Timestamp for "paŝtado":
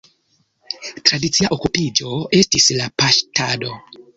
3.03-3.79